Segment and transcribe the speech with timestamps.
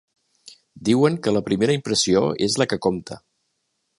[0.89, 3.21] Diuen que la primera impressió és la que compta.